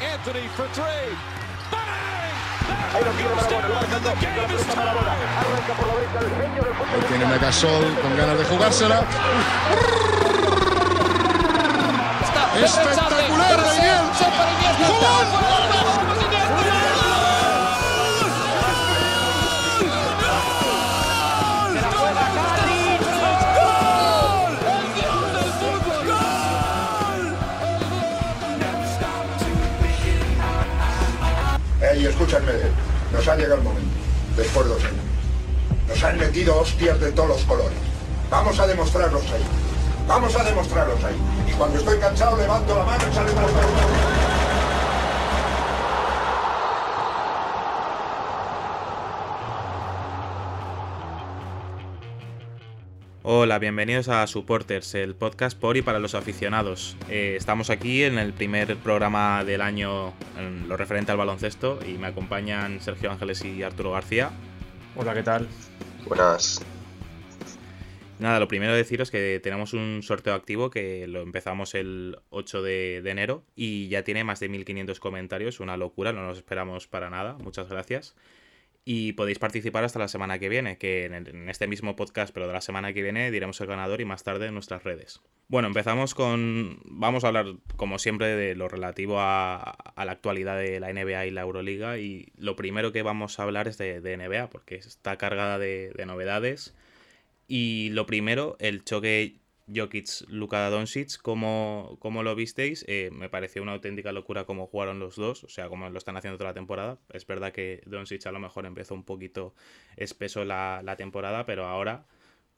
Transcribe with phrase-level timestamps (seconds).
[0.00, 1.16] Anthony for three.
[7.08, 9.02] Tiene Megasol con ganas de jugársela.
[12.62, 13.68] Espectacular de
[14.78, 15.67] Ey,
[32.08, 32.52] escúchame,
[33.12, 33.90] nos ha llegado el momento,
[34.36, 35.04] después de dos años.
[35.88, 37.78] Nos han metido hostias de todos los colores.
[38.30, 39.44] Vamos a demostrarlos ahí.
[40.06, 41.16] Vamos a demostrarlos ahí.
[41.46, 44.17] Y cuando estoy cansado levanto la mano y sale la
[53.30, 56.96] Hola, bienvenidos a Supporters, el podcast por y para los aficionados.
[57.10, 61.98] Eh, estamos aquí en el primer programa del año en lo referente al baloncesto y
[61.98, 64.30] me acompañan Sergio Ángeles y Arturo García.
[64.96, 65.46] Hola, ¿qué tal?
[66.06, 66.64] Buenas.
[68.18, 73.02] Nada, lo primero deciros que tenemos un sorteo activo que lo empezamos el 8 de,
[73.02, 77.10] de enero y ya tiene más de 1500 comentarios, una locura, no nos esperamos para
[77.10, 78.14] nada, muchas gracias
[78.90, 82.54] y podéis participar hasta la semana que viene, que en, este mismo podcast, pero de
[82.54, 85.20] la semana que viene, diremos el ganador y más tarde en nuestras redes.
[85.46, 86.80] Bueno, empezamos con...
[86.86, 91.30] Vamos a hablar, como siempre, de lo relativo a, la actualidad de la NBA y
[91.30, 95.18] la Euroliga y lo primero que vamos a hablar es de, de NBA, porque está
[95.18, 96.74] cargada de novedades.
[97.46, 99.36] Y lo primero, el choque
[99.74, 102.84] Jokic, Luka Doncic, ¿cómo, cómo lo visteis?
[102.88, 106.16] Eh, me pareció una auténtica locura cómo jugaron los dos, o sea, como lo están
[106.16, 106.98] haciendo toda la temporada.
[107.12, 109.54] Es verdad que Doncic a lo mejor empezó un poquito
[109.96, 112.06] espeso la, la temporada, pero ahora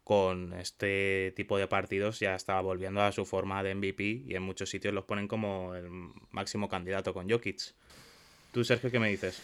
[0.05, 4.43] con este tipo de partidos ya estaba volviendo a su forma de MVP y en
[4.43, 5.89] muchos sitios los ponen como el
[6.31, 7.61] máximo candidato con Jokic.
[8.53, 9.43] ¿Tú, Sergio, qué me dices?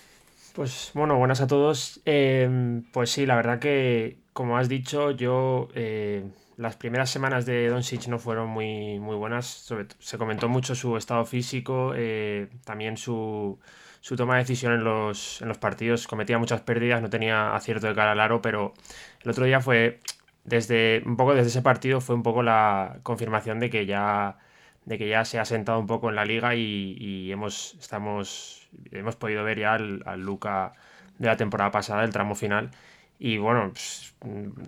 [0.54, 2.00] Pues bueno, buenas a todos.
[2.06, 5.68] Eh, pues sí, la verdad que, como has dicho, yo...
[5.74, 6.24] Eh
[6.56, 9.46] las primeras semanas de Doncic no fueron muy, muy buenas.
[9.46, 13.58] Sobre, se comentó mucho su estado físico, eh, también su,
[14.00, 16.06] su, toma de decisión en los, en los partidos.
[16.06, 18.74] Cometía muchas pérdidas, no tenía acierto de cara al aro, pero
[19.22, 20.00] el otro día fue,
[20.44, 24.38] desde un poco desde ese partido, fue un poco la confirmación de que ya,
[24.86, 28.68] de que ya se ha sentado un poco en la liga y, y hemos, estamos,
[28.92, 30.72] hemos podido ver ya al, al Luca
[31.18, 32.70] de la temporada pasada, el tramo final.
[33.18, 34.14] Y bueno, pues,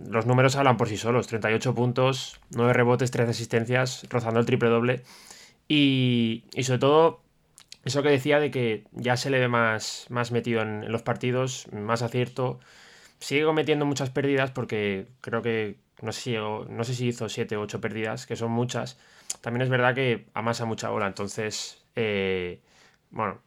[0.08, 1.26] los números hablan por sí solos.
[1.26, 5.02] 38 puntos, 9 rebotes, 13 asistencias, rozando el triple doble.
[5.68, 7.22] Y, y, sobre todo,
[7.84, 11.66] eso que decía de que ya se le ve más, más metido en, los partidos,
[11.72, 12.60] más acierto.
[13.20, 17.56] Sigue cometiendo muchas pérdidas porque creo que no sé si, no sé si hizo 7
[17.56, 18.98] o 8 pérdidas, que son muchas.
[19.40, 22.60] También es verdad que amasa mucha bola, entonces, eh,
[23.10, 23.40] bueno,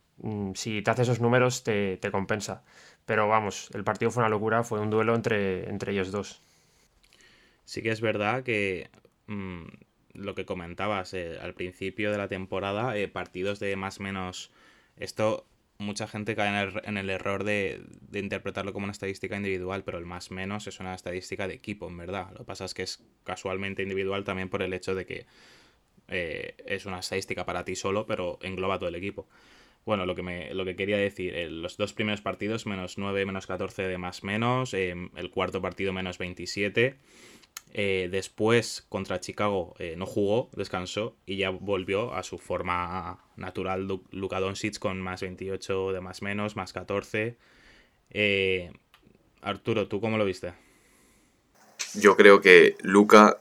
[0.56, 2.64] si te hace esos números te, te compensa.
[3.12, 6.42] Pero vamos, el partido fue una locura, fue un duelo entre, entre ellos dos.
[7.66, 8.90] Sí que es verdad que
[9.28, 9.66] mmm,
[10.14, 14.50] lo que comentabas eh, al principio de la temporada, eh, partidos de más o menos...
[14.96, 15.46] Esto
[15.78, 19.84] mucha gente cae en el, en el error de, de, interpretarlo como una estadística individual,
[19.84, 22.30] pero el más menos es una estadística de equipo, en verdad.
[22.32, 25.26] Lo que pasa es que es casualmente individual también por el hecho de que
[26.08, 29.28] eh, es una estadística para ti solo, pero engloba todo el equipo.
[29.86, 33.26] Bueno, lo que, me, lo que quería decir, eh, los dos primeros partidos, menos 9,
[33.26, 36.98] menos 14 de más menos, eh, el cuarto partido menos 27,
[37.74, 44.40] eh, después contra Chicago no jugó, descansó y ya volvió a su forma natural Luka
[44.40, 47.38] Doncic con más 28 de más menos, más 14.
[48.12, 48.72] Eh,
[49.42, 50.54] Arturo, ¿tú cómo lo viste?
[51.96, 53.40] Yo creo que Luka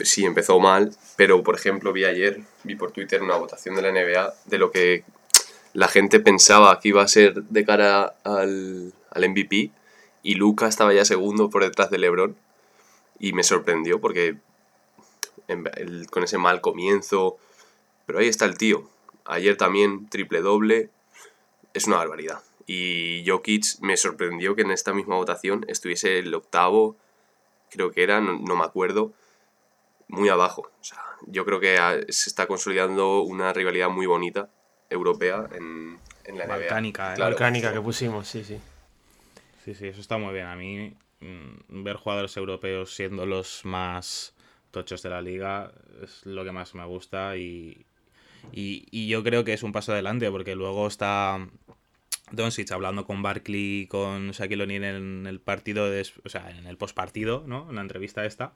[0.00, 3.92] sí empezó mal, pero por ejemplo vi ayer, vi por Twitter una votación de la
[3.92, 5.04] NBA de lo que
[5.76, 9.70] la gente pensaba que iba a ser de cara al, al MVP
[10.22, 12.34] y Luca estaba ya segundo por detrás de LeBron
[13.18, 14.38] y me sorprendió porque
[16.10, 17.36] con ese mal comienzo,
[18.06, 18.88] pero ahí está el tío.
[19.26, 20.88] Ayer también triple doble,
[21.74, 22.42] es una barbaridad.
[22.66, 26.96] Y Jokic me sorprendió que en esta misma votación estuviese el octavo,
[27.68, 29.12] creo que era, no, no me acuerdo,
[30.08, 30.70] muy abajo.
[30.80, 31.76] O sea, yo creo que
[32.08, 34.48] se está consolidando una rivalidad muy bonita
[34.90, 37.12] europea en, en la Balcánica, NBA.
[37.12, 37.16] ¿eh?
[37.16, 37.30] Claro.
[37.30, 38.58] Balcánica que pusimos, sí, sí.
[39.64, 40.46] Sí, sí, eso está muy bien.
[40.46, 44.34] A mí mmm, ver jugadores europeos siendo los más
[44.70, 45.72] tochos de la liga
[46.02, 47.86] es lo que más me gusta y,
[48.52, 51.48] y, y yo creo que es un paso adelante porque luego está
[52.30, 56.76] Doncic hablando con Barkley con Shaquille O'Neal en el partido, de, o sea, en el
[56.76, 57.68] postpartido, ¿no?
[57.70, 58.52] En la entrevista esta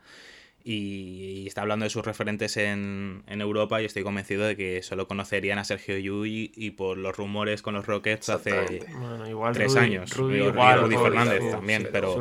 [0.65, 5.59] y, está hablando de sus referentes en, Europa y estoy convencido de que solo conocerían
[5.59, 8.83] a Sergio Yui y por los rumores con los Rockets hace
[9.53, 10.15] tres años.
[10.15, 12.21] Rudy, igual, Fernández también, pero,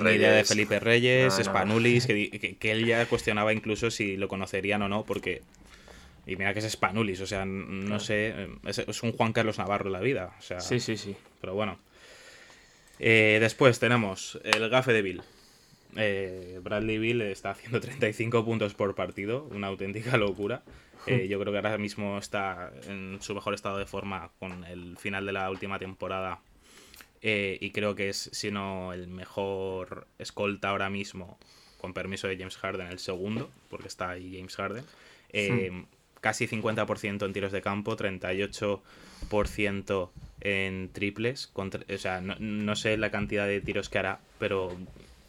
[0.00, 4.82] la idea de Felipe Reyes, Spanulis, Que, que, él ya cuestionaba incluso si lo conocerían
[4.82, 5.42] o no, porque...
[6.26, 9.92] Y mira que es Spanulis, o sea, no sé, es, un Juan Carlos Navarro en
[9.92, 10.34] la vida.
[10.38, 11.16] O sea, sí, sí, sí.
[11.40, 11.78] Pero bueno.
[12.98, 15.22] Eh, después tenemos el gafe de Bill.
[16.00, 20.62] Eh, Bradley Bill está haciendo 35 puntos por partido, una auténtica locura.
[21.06, 24.96] Eh, yo creo que ahora mismo está en su mejor estado de forma con el
[24.96, 26.40] final de la última temporada.
[27.20, 31.36] Eh, y creo que es, si no, el mejor escolta ahora mismo,
[31.78, 34.84] con permiso de James Harden, el segundo, porque está ahí James Harden.
[35.32, 35.86] Hmm.
[36.20, 40.10] Casi 50% en tiros de campo, 38%
[40.40, 41.52] en triples.
[41.54, 44.76] o sea, no, no sé la cantidad de tiros que hará, pero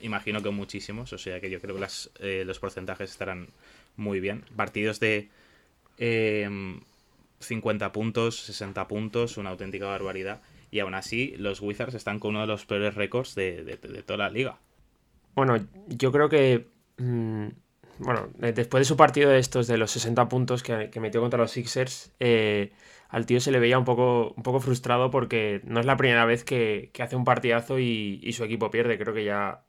[0.02, 3.48] imagino que muchísimos, o sea que yo creo que las, eh, los porcentajes estarán
[3.96, 4.44] muy bien.
[4.56, 5.30] Partidos de
[7.40, 10.42] 50 em, puntos, 60 puntos, una auténtica barbaridad.
[10.72, 14.30] Y aún así, los Wizards están con uno de los peores récords de, toda la
[14.30, 14.58] liga.
[15.36, 15.58] Bueno,
[15.88, 16.68] yo creo que.
[16.98, 17.48] Mm,
[18.00, 21.52] bueno, después de su partido de estos, de los 60 puntos que, metió contra los
[21.52, 22.72] Sixers, eh,
[23.10, 26.24] al tío se le veía un poco, un poco frustrado porque no es la primera
[26.24, 28.98] vez que, hace un partidazo y, y, su equipo pierde.
[28.98, 29.64] Creo que ya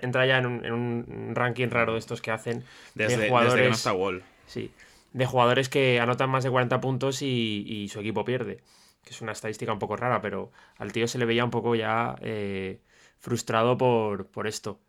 [0.00, 2.64] entra ya en un, ranking raro de estos que hacen
[2.94, 3.82] desde, de jugadores.
[3.82, 4.22] que Wall.
[4.46, 4.70] Sí,
[5.12, 8.58] de jugadores que anotan más de 40 puntos y, su equipo pierde.
[9.04, 11.74] Que es una estadística un poco rara, pero al tío se le veía un poco
[11.74, 12.80] ya eh,
[13.18, 14.80] frustrado por, por, esto.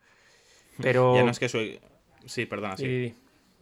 [0.82, 1.16] Pero.
[1.16, 1.80] Ya no es que su.
[2.26, 3.14] Sí, perdona, sí.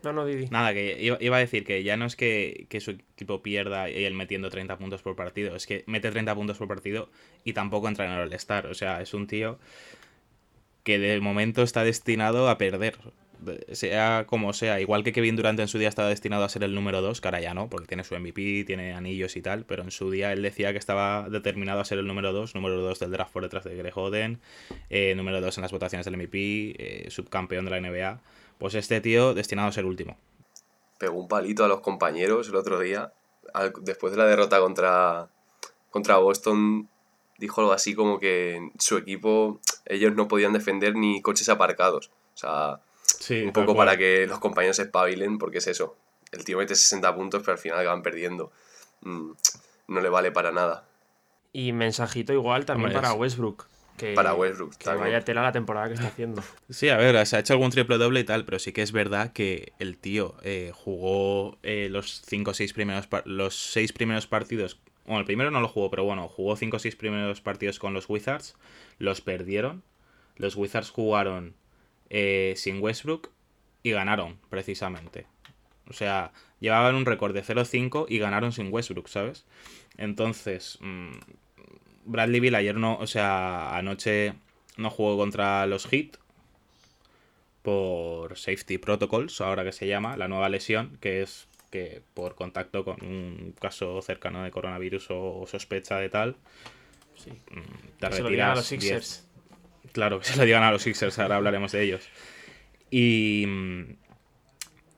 [0.03, 0.47] No, no, Didi.
[0.47, 4.03] Nada, que iba, a decir que ya no es que, que, su equipo pierda y
[4.03, 7.09] él metiendo 30 puntos por partido, es que mete 30 puntos por partido
[7.45, 8.67] y tampoco entra en el All-Star.
[8.67, 9.59] O sea, es un tío
[10.83, 12.97] que de momento está destinado a perder.
[13.73, 16.73] Sea como sea, igual que Kevin Durant en su día estaba destinado a ser el
[16.73, 19.83] número 2, que ahora ya no, porque tiene su MVP, tiene anillos y tal, pero
[19.83, 22.99] en su día él decía que estaba determinado a ser el número 2, número 2
[22.99, 24.39] del draft por detrás de Greg Oden,
[24.89, 28.21] eh, número 2 en las votaciones del MVP, eh, subcampeón de la NBA.
[28.59, 30.17] Pues este tío destinado a ser último.
[30.97, 33.11] Pegó un palito a los compañeros el otro día,
[33.81, 35.27] después de la derrota contra,
[35.89, 36.87] contra Boston,
[37.37, 42.09] dijo algo así como que su equipo, ellos no podían defender ni coches aparcados.
[42.35, 42.79] O sea,
[43.43, 45.95] un poco para que los compañeros se espabilen, porque es eso.
[46.31, 48.51] El tío mete 60 puntos, pero al final van perdiendo.
[49.01, 49.31] Mm,
[49.87, 50.85] no le vale para nada.
[51.51, 53.67] Y mensajito igual también para Westbrook.
[53.97, 54.75] Que, para Westbrook.
[54.75, 56.41] Que vaya tela la temporada que está haciendo.
[56.69, 58.91] Sí, a ver, se ha hecho algún triple doble y tal, pero sí que es
[58.91, 64.79] verdad que el tío eh, jugó eh, los cinco seis primeros los seis primeros partidos
[65.05, 67.93] bueno, el primero no lo jugó, pero bueno, jugó 5 o 6 primeros partidos con
[67.93, 68.55] los Wizards.
[68.99, 69.83] Los perdieron.
[70.37, 71.55] Los Wizards jugaron
[72.09, 73.29] eh, sin Westbrook
[73.83, 75.27] y ganaron, precisamente.
[75.89, 79.45] O sea, llevaban un récord de 0-5 y ganaron sin Westbrook, ¿sabes?
[79.97, 81.11] Entonces, mm,
[82.05, 84.33] Bradley Bill ayer no, o sea, anoche
[84.77, 86.17] no jugó contra los Heat
[87.61, 92.85] por Safety Protocols, ahora que se llama, la nueva lesión, que es que por contacto
[92.85, 96.35] con un caso cercano de coronavirus o sospecha de tal,
[97.15, 97.31] sí.
[97.31, 98.51] Mm, te retiras.
[98.51, 99.27] a los Sixers.
[99.91, 102.07] Claro, que se lo digan a los Sixers, ahora hablaremos de ellos.
[102.91, 103.47] Y,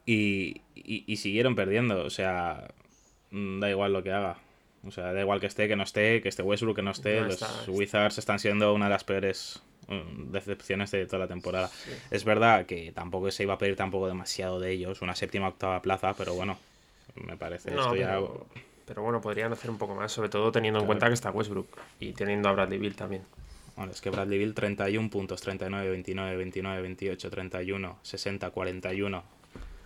[0.06, 2.68] y, y, siguieron perdiendo, o sea,
[3.31, 4.38] mm, da igual lo que haga.
[4.83, 7.21] O sea, da igual que esté, que no esté, que esté Westbrook, que no esté.
[7.21, 11.69] los Wizards están siendo una de las peores decepciones de toda la temporada.
[12.11, 15.81] Es verdad que tampoco se iba a pedir tampoco demasiado de ellos, una séptima octava
[15.81, 16.57] plaza, pero bueno,
[17.15, 18.19] me parece esto ya...
[18.85, 21.68] Pero bueno, podrían hacer un poco más, sobre todo teniendo en cuenta que está Westbrook
[21.99, 23.23] y teniendo a Bradley Bill también.
[23.75, 29.23] Bueno, es que Bradley Bill 31 puntos, 39, 29, 29, 28, 31, 60, 41.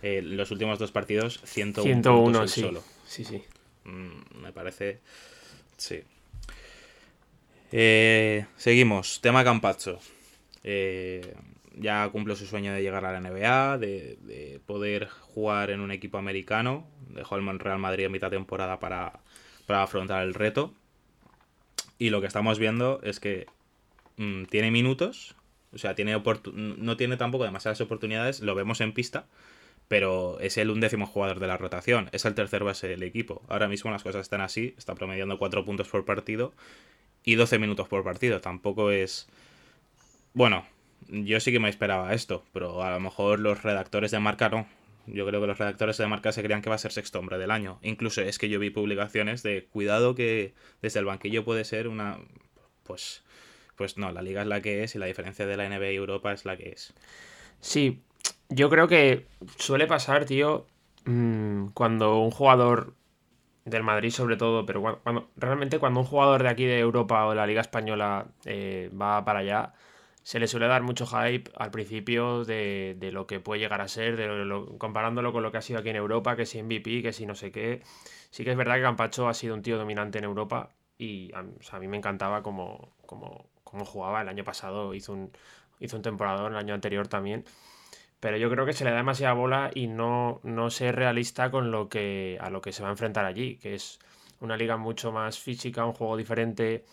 [0.02, 2.60] los últimos dos partidos, 101, 101 puntos sí.
[2.60, 2.82] solo.
[3.06, 3.42] Sí, sí.
[3.84, 5.00] Mm, me parece...
[5.78, 6.02] Sí.
[7.72, 9.98] Eh, seguimos, tema Campacho.
[10.64, 11.34] Eh,
[11.76, 16.18] ya cumple su sueño de llegar a la NBA, de, poder jugar en un equipo
[16.18, 16.86] americano.
[17.08, 19.20] Dejó el Real Madrid en mitad temporada para,
[19.68, 20.74] afrontar el reto.
[21.98, 23.46] Y lo que estamos viendo es que
[24.16, 25.36] mm, tiene minutos,
[25.72, 26.20] o sea, tiene
[26.54, 29.26] no tiene tampoco demasiadas oportunidades, lo vemos en pista,
[29.86, 33.42] pero es el undécimo jugador de la rotación, es el tercer base del equipo.
[33.48, 36.54] Ahora mismo las cosas están así, está promediando 4 puntos por partido
[37.24, 38.40] y 12 minutos por partido.
[38.40, 39.28] Tampoco es...
[40.32, 40.64] Bueno,
[41.08, 44.66] yo sí que me esperaba esto, pero a lo mejor los redactores de marca no.
[45.06, 47.38] Yo creo que los redactores de marca se creían que va a ser sexto hombre
[47.38, 47.78] del año.
[47.82, 52.18] Incluso es que yo vi publicaciones de cuidado que desde el banquillo puede ser una...
[52.84, 53.22] Pues,
[53.76, 55.96] pues no, la liga es la que es y la diferencia de la NBA y
[55.96, 56.92] Europa es la que es.
[57.60, 58.02] Sí,
[58.48, 59.26] Yo creo que
[59.58, 60.66] suele pasar, tío,
[61.04, 62.94] mm, cuando un jugador
[63.70, 67.30] del Madrid sobre todo, pero cuando, realmente cuando un jugador de aquí de Europa o
[67.30, 69.72] de la Liga Española eh, va para allá,
[70.22, 74.16] se le suele dar mucho hype al principio de, lo que puede llegar a ser,
[74.16, 77.26] de comparándolo con lo que ha sido aquí en Europa, que si MVP, que si
[77.26, 77.82] no sé qué.
[78.30, 81.42] Sí que es verdad que Campacho ha sido un tío dominante en Europa y a,
[81.78, 84.20] mí me encantaba como, como, como, jugaba.
[84.22, 85.32] El año pasado hizo un,
[85.80, 87.44] hizo un temporada, el año anterior también.
[88.20, 91.70] Pero yo creo que se le da demasiada bola y no, no ser realista con
[91.70, 93.98] lo que, a lo que se va a enfrentar allí, que es
[94.40, 96.84] una liga mucho más física, un juego diferente.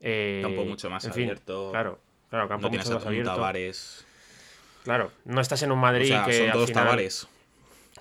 [0.00, 1.70] Eh, campo mucho más abierto.
[1.72, 1.98] claro,
[2.30, 3.34] claro, campo mucho más abierto.
[3.34, 4.06] Tavares.
[4.84, 6.32] Claro, no estás en un Madrid que.
[6.32, 7.28] Son todos Tavares.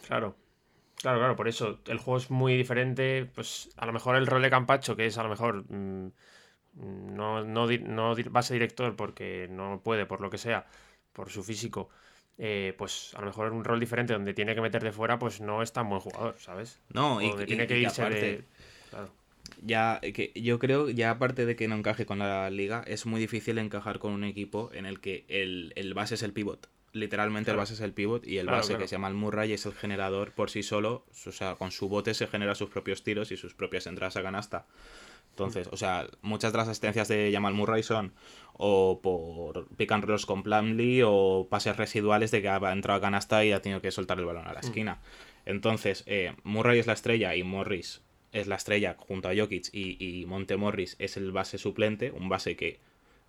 [0.06, 0.36] Claro.
[1.02, 3.30] Claro, claro, por eso el juego es muy diferente.
[3.34, 6.12] Pues a lo mejor el rol de Campacho, que es a lo mejor mm,
[6.74, 10.66] no, no, no va a ser director porque no puede, por lo que sea,
[11.14, 11.90] por su físico,
[12.40, 15.42] eh, pues a lo mejor un rol diferente donde tiene que meter de fuera, pues
[15.42, 16.80] no es tan buen jugador, ¿sabes?
[16.94, 18.44] No, y, tiene que irse aparte,
[19.64, 23.20] Ya, que yo creo, ya aparte de que no encaje con la liga, es muy
[23.20, 26.70] difícil encajar con un equipo en el que el, base es el pivot.
[26.94, 29.66] Literalmente el base es el pivot y el base que se llama el Murray es
[29.66, 33.32] el generador por sí solo, o sea, con su bote se genera sus propios tiros
[33.32, 34.66] y sus propias entradas a canasta.
[35.38, 38.14] Entonces, o sea, muchas de las asistencias de Jamal Murray son
[38.54, 43.02] o por pick and rolls con Plumlee o pases residuales de que ha entrado a
[43.02, 44.66] canasta y ha tenido que soltar el balón a la mm.
[44.66, 45.00] esquina.
[45.46, 48.02] Entonces, eh, Murray es la estrella y Morris
[48.32, 52.56] es la estrella junto a Jokic y, Monte Morris es el base suplente, un base
[52.56, 52.80] que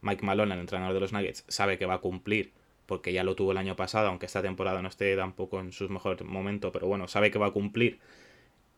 [0.01, 2.53] Mike Malone, el entrenador de los Nuggets, sabe que va a cumplir
[2.87, 5.91] porque ya lo tuvo el año pasado, aunque esta temporada no esté tampoco en su
[5.91, 7.99] mejor momento, pero bueno, sabe que va a cumplir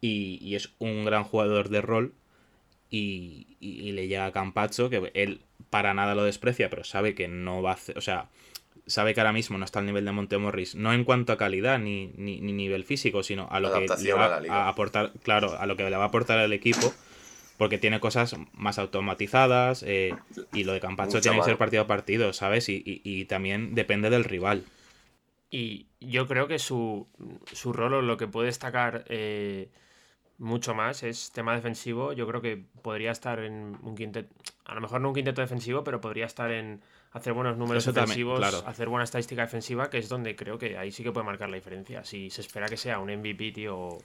[0.00, 2.14] y, y es un gran jugador de rol
[2.90, 7.62] y, le llega a Campacho, que él para nada lo desprecia, pero sabe que no
[7.62, 8.28] va a hacer, o sea,
[8.86, 11.78] sabe que ahora mismo no está al nivel de Montemorris, no en cuanto a calidad
[11.78, 15.76] ni, ni, nivel físico, sino a lo que le va a, aportar, claro, a lo
[15.76, 16.92] que le va a aportar al equipo,
[17.56, 20.14] porque tiene cosas más automatizadas eh,
[20.52, 22.68] y lo de Campacho tiene que ser partido a partido, ¿sabes?
[22.68, 24.64] Y, y, también depende del rival.
[25.50, 27.06] Y yo creo que su,
[27.52, 29.68] su rol o lo que puede destacar eh,
[30.40, 31.04] mucho más.
[31.04, 32.12] Es tema defensivo.
[32.12, 34.34] Yo creo que podría estar en un quinteto.
[34.64, 36.80] A lo mejor no un quinteto defensivo, pero podría estar en
[37.12, 41.02] hacer buenos números defensivos, hacer buena estadística defensiva, que es donde creo que ahí sí
[41.02, 42.04] que puede marcar la diferencia.
[42.04, 43.98] Si se espera que sea un MVP, tío,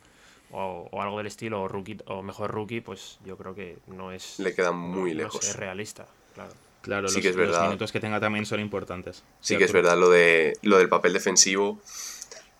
[0.51, 4.39] o, algo del estilo, o rookie, o mejor rookie, pues yo creo que no es.
[4.39, 5.47] Le queda muy lejos.
[5.47, 6.51] es realista, claro.
[6.81, 7.61] Claro, sí los, que es verdad.
[7.61, 9.23] los minutos que tenga también son importantes.
[9.39, 11.81] Sí que es verdad lo de lo del papel defensivo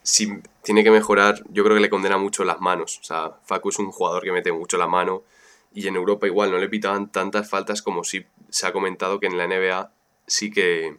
[0.06, 3.00] si tiene que mejorar, yo creo que le condena mucho las manos.
[3.02, 5.24] O sea, Facu es un jugador que mete mucho la mano
[5.74, 9.26] y en Europa igual no le pitaban tantas faltas como si se ha comentado que
[9.26, 9.92] en la NBA
[10.28, 10.98] sí que,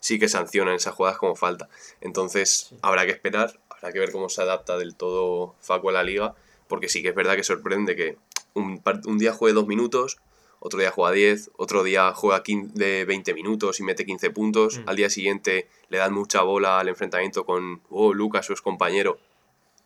[0.00, 1.70] sí que sancionan esas jugadas como falta.
[2.02, 6.02] Entonces habrá que esperar, habrá que ver cómo se adapta del todo Facu a la
[6.02, 6.34] liga,
[6.68, 8.18] porque sí que es verdad que sorprende que
[8.52, 10.18] un, un día juegue dos minutos,
[10.64, 14.78] otro día juega 10, otro día juega 15, de 20 minutos y mete 15 puntos,
[14.78, 14.88] mm.
[14.88, 19.18] al día siguiente le dan mucha bola al enfrentamiento con oh, Lucas, su compañero,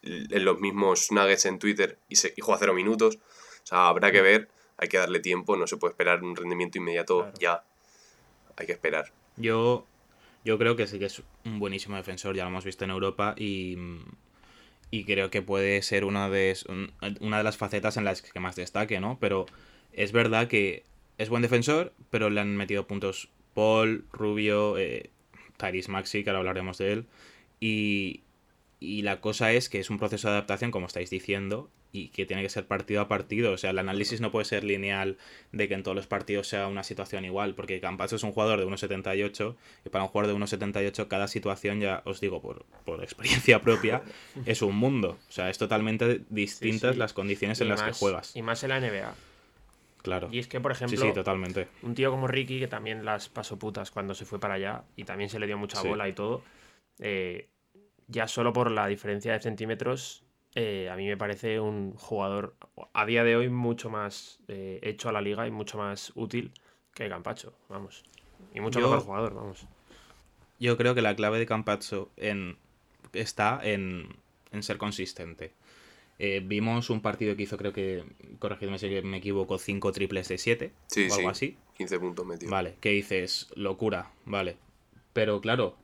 [0.02, 3.16] en los mismos nuggets en Twitter y, se, juega 0 minutos.
[3.16, 4.24] O sea, habrá que mm.
[4.24, 7.64] ver, hay que darle tiempo, no se puede esperar un rendimiento inmediato ya.
[8.58, 9.12] Hay que esperar.
[9.38, 9.86] Yo,
[10.44, 13.34] yo creo que sí que es un buenísimo defensor, ya lo hemos visto en Europa
[13.38, 13.78] y,
[14.90, 16.54] y creo que puede ser una de,
[17.20, 19.16] una de las facetas en las que más destaque, ¿no?
[19.18, 19.46] Pero
[19.96, 20.84] es verdad que
[21.18, 25.10] es buen defensor, pero le han metido puntos Paul, Rubio, eh,
[25.56, 27.06] Tyrese Maxi, que ahora hablaremos de él.
[27.58, 28.20] Y,
[28.78, 32.26] y la cosa es que es un proceso de adaptación, como estáis diciendo, y que
[32.26, 33.52] tiene que ser partido a partido.
[33.52, 35.16] O sea, el análisis no puede ser lineal
[35.52, 38.60] de que en todos los partidos sea una situación igual, porque Campacho es un jugador
[38.60, 43.02] de 1,78 y para un jugador de 1,78 cada situación, ya os digo por, por,
[43.02, 44.02] experiencia propia,
[44.46, 45.16] es un mundo.
[45.28, 48.36] O sea, es totalmente distintas las condiciones en las que juegas.
[48.36, 49.14] Y más en la NBA.
[50.06, 50.28] Claro.
[50.30, 51.66] Y es que, por ejemplo, sí, totalmente.
[51.82, 55.02] un tío como Ricky, que también las pasó putas cuando se fue para allá y
[55.02, 56.44] también se le dio mucha bola y todo,
[57.00, 57.48] eh,
[58.06, 60.22] ya solo por la diferencia de centímetros,
[60.54, 62.54] eh, a mí me parece un jugador
[62.92, 66.52] a día de hoy mucho más eh, hecho a la liga y mucho más útil
[66.94, 68.04] que Campacho, vamos.
[68.54, 69.66] Y mucho mejor jugador, vamos.
[70.60, 72.58] Yo creo que la clave de Campacho en,
[73.12, 74.14] está en,
[74.52, 75.52] en ser consistente.
[76.18, 78.04] Eh, vimos un partido que hizo, creo que,
[78.38, 80.72] corregidme si me equivoco, 5 triples de 7
[81.10, 81.56] o algo así.
[81.76, 82.50] 15 puntos metidos.
[82.50, 83.48] Vale, ¿qué dices?
[83.54, 84.56] Locura, vale.
[85.12, 85.76] Pero claro,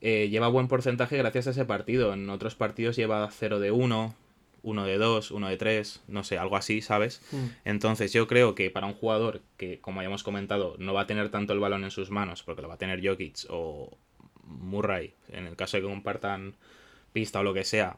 [0.00, 2.12] eh, lleva buen porcentaje gracias a ese partido.
[2.12, 4.14] En otros partidos lleva 0 de 1,
[4.62, 7.22] 1 de 2, 1 de 3, no sé, algo así, ¿sabes?
[7.30, 7.46] Mm.
[7.64, 11.30] Entonces yo creo que para un jugador que, como hayamos comentado, no va a tener
[11.30, 13.96] tanto el balón en sus manos, porque lo va a tener Jokic o
[14.44, 16.54] Murray, en el caso de que compartan
[17.12, 17.96] pista o lo que sea,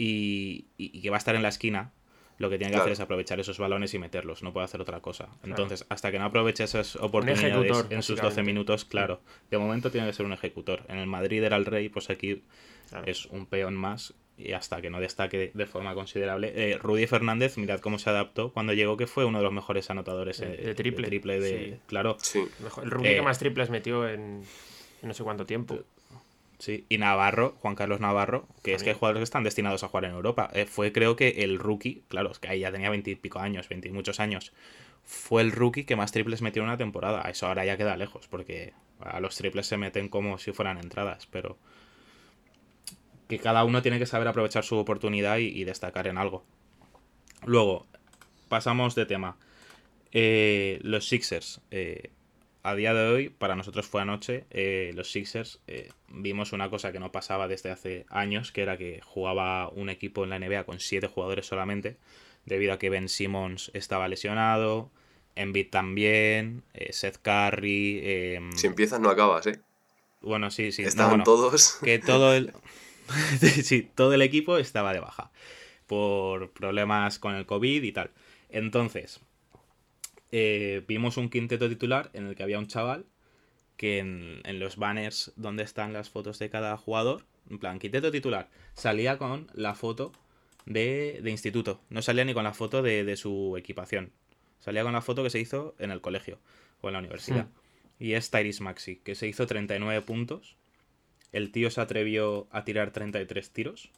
[0.00, 1.92] y, y- y que va a estar en la esquina,
[2.38, 2.84] lo que tiene que Claro.
[2.84, 5.28] hacer es aprovechar esos balones y meterlos, no puede hacer otra cosa.
[5.44, 8.42] Entonces, hasta que no aproveche esas oportunidades ejecutor, en sus 12 básicamente.
[8.52, 10.84] minutos, claro, de momento tiene que ser un ejecutor.
[10.88, 12.42] En el Madrid era el rey, pues aquí
[12.88, 13.04] Claro.
[13.06, 16.50] es un peón más y hasta que no destaque de, forma considerable.
[16.56, 19.90] Eh, Rudy Fernández, mirad cómo se adaptó cuando llegó, que fue uno de los mejores
[19.90, 21.80] anotadores De- eh, de triple, de, sí.
[21.86, 22.16] claro.
[22.20, 22.38] Sí.
[22.82, 24.42] El Eh, que más triples metió en,
[25.02, 25.78] en no sé cuánto tiempo.
[26.60, 29.88] Sí, y Navarro, Juan Carlos Navarro, que es que hay jugadores que están destinados a
[29.88, 30.50] jugar en Europa.
[30.52, 33.88] Eh, fue creo que el rookie, claro, es que ahí ya tenía veintipico años, veinti
[33.88, 34.52] muchos años.
[35.02, 37.22] Fue el rookie que más triples metió en una temporada.
[37.30, 41.26] Eso ahora ya queda lejos, porque a los triples se meten como si fueran entradas,
[41.26, 41.56] pero
[43.26, 46.44] que cada uno tiene que saber aprovechar su oportunidad y, y destacar en algo.
[47.46, 47.86] Luego,
[48.50, 49.38] pasamos de tema.
[50.12, 51.62] Eh, los Sixers.
[51.70, 52.10] eh,
[52.62, 56.92] a día de hoy, para nosotros fue anoche, eh, los Sixers eh, vimos una cosa
[56.92, 60.64] que no pasaba desde hace años, que era que jugaba un equipo en la NBA
[60.64, 61.96] con siete jugadores solamente,
[62.44, 64.90] debido a que Ben Simmons estaba lesionado,
[65.36, 69.60] Embiid también, eh, Seth Curry, eh, Si empiezas no acabas, ¿eh?
[70.20, 71.78] bueno, sí, sí, no, Estaban bueno, todos.
[71.82, 72.52] que todo el
[73.40, 75.30] sí, todo el equipo estaba de baja
[75.86, 78.10] por problemas con el COVID y tal.
[78.48, 79.20] Entonces,
[80.32, 83.06] eh, vimos un quinteto titular en el que había un chaval
[83.76, 88.10] que en, en los banners donde están las fotos de cada jugador, en plan, quinteto
[88.10, 90.12] titular, salía con la foto
[90.66, 91.80] de, de instituto.
[91.88, 94.12] No salía ni con la foto de, de su equipación.
[94.58, 96.38] Salía con la foto que se hizo en el colegio
[96.82, 97.48] o en la universidad.
[97.98, 100.56] Y es Tyrese Maxi, que se hizo 39 puntos.
[101.32, 103.90] El tío se atrevió a tirar 33 tiros.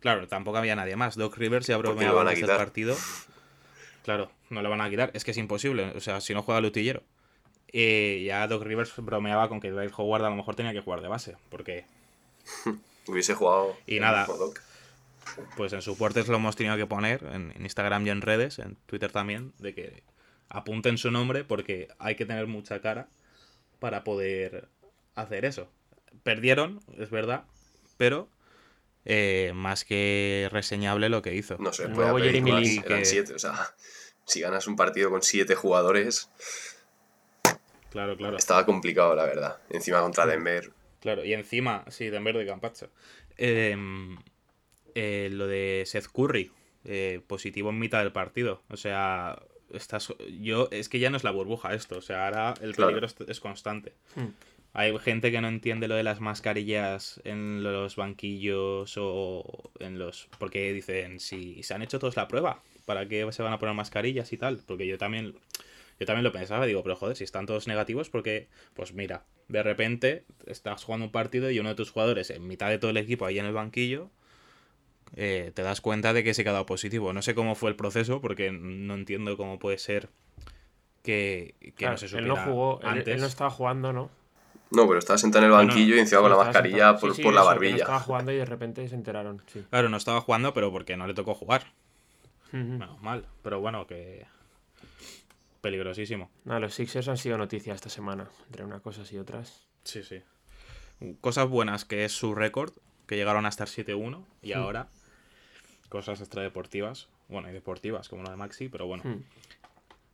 [0.00, 1.14] Claro, tampoco había nadie más.
[1.16, 2.96] Doc Rivers ya bromeaba antes del partido.
[4.04, 5.10] Claro, no lo van a quitar.
[5.14, 5.92] Es que es imposible.
[5.96, 7.02] O sea, si no juega Lutillero.
[7.72, 11.00] Eh, ya Doc Rivers bromeaba con que Dwight Howard a lo mejor tenía que jugar
[11.00, 11.36] de base.
[11.48, 11.86] Porque,
[13.06, 13.76] Hubiese jugado.
[13.86, 14.26] Y nada.
[14.26, 14.60] Doc.
[15.56, 17.24] pues en soportes lo hemos tenido que poner.
[17.32, 19.54] En, en Instagram y en redes, en Twitter también.
[19.58, 20.02] De que
[20.50, 23.08] apunten su nombre porque hay que tener mucha cara
[23.78, 24.68] para poder
[25.14, 25.66] hacer eso.
[26.22, 27.44] Perdieron, es verdad.
[27.96, 28.28] Pero
[29.04, 31.56] eh, más que reseñable lo que hizo.
[31.58, 33.54] No sé, pedir Jeremy más, Lin, Eran que- siete, o sea.
[34.26, 36.30] Si ganas un partido con siete jugadores,
[37.90, 38.36] Claro, claro.
[38.36, 39.58] estaba complicado, la verdad.
[39.70, 40.72] Encima contra Denver.
[41.00, 42.88] Claro, y encima, sí, Denver de Campacho.
[43.36, 43.76] Eh,
[44.94, 46.50] eh, lo de Seth Curry,
[46.84, 48.62] eh, positivo en mitad del partido.
[48.70, 49.40] O sea,
[49.72, 51.98] estás, yo, es que ya no es la burbuja esto.
[51.98, 52.88] O sea, ahora el Claro.
[52.92, 53.92] peligro es, es constante.
[54.16, 54.28] Hmm.
[54.76, 60.28] Hay gente que no entiende lo de las mascarillas en los banquillos o en los...
[60.38, 63.74] Porque dicen, si se han hecho todos la prueba, ¿para qué se van a poner
[63.76, 64.58] mascarillas y tal?
[64.66, 65.34] Porque yo también,
[66.00, 69.62] yo también lo pensaba, digo, pero joder, si están todos negativos, porque, pues mira, de
[69.62, 72.96] repente estás jugando un partido y uno de tus jugadores en mitad de todo el
[72.96, 74.10] equipo ahí en el banquillo,
[75.14, 77.12] eh, te das cuenta de que se ha quedado positivo.
[77.12, 80.08] No sé cómo fue el proceso, porque no entiendo cómo puede ser
[81.04, 83.14] que, que Claro, no se él supiera no jugó, él- antes.
[83.14, 84.10] él, no estaba jugando, ¿no?
[84.74, 87.00] No, pero estaba sentado en el banquillo y encima con la mascarilla sentado.
[87.00, 87.76] por, Sí, sí, por la eso, barbilla.
[87.76, 89.64] estaba jugando y de repente se enteraron, sí.
[89.70, 91.72] Claro, no estaba jugando, pero porque no le tocó jugar.
[92.52, 93.26] Menos mal.
[93.42, 94.26] Pero bueno, que.
[95.60, 96.30] Peligrosísimo.
[96.44, 99.66] Los Sixers han sido noticia esta semana, entre unas cosas y otras.
[99.84, 100.22] Sí, sí.
[101.20, 102.72] Cosas buenas, que es su récord,
[103.06, 104.88] que llegaron a estar 7-1 y ahora
[105.88, 107.08] cosas extradeportivas.
[107.28, 109.02] Bueno, y deportivas, como lo de Maxi, pero bueno.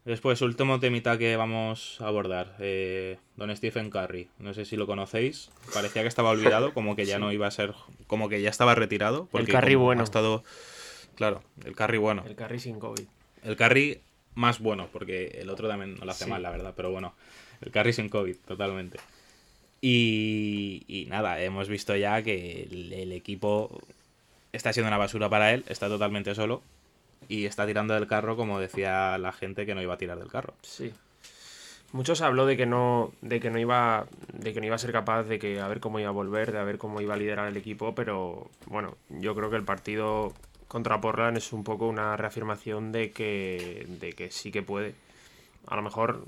[0.05, 2.57] Después, último temita que vamos a abordar.
[2.59, 4.29] eh, don Stephen Curry.
[4.39, 5.51] No sé si lo conocéis.
[5.75, 7.75] Parecía que estaba olvidado, como que ya no iba a ser.
[8.07, 9.29] Como que ya estaba retirado.
[9.31, 10.01] Porque Curry bueno.
[10.01, 10.43] Ha estado.
[11.17, 12.25] Claro, el Curry bueno.
[12.27, 13.05] El carry sin COVID.
[13.45, 14.01] El carry
[14.35, 16.31] más bueno, porque el otro también no lo hace Sí.
[16.31, 17.15] mal, la verdad, pero bueno,
[17.61, 18.99] el carry sin COVID, totalmente.
[19.83, 23.81] Y, y nada, hemos visto ya que el, el equipo
[24.53, 26.63] está siendo una basura para él, está totalmente solo
[27.29, 30.29] y está tirando del carro como decía la gente que no iba a tirar del
[30.29, 30.55] carro.
[30.63, 30.93] Sí.
[31.93, 34.93] Muchos habló de que no, de que no iba, de que no iba a ser
[34.93, 37.49] capaz de que a ver cómo iba a volver, de ver cómo iba a liderar
[37.49, 40.33] el equipo, pero bueno, yo creo que el partido
[40.69, 44.95] contra Portland es un poco una reafirmación de que, de que sí que puede.
[45.67, 46.25] A lo mejor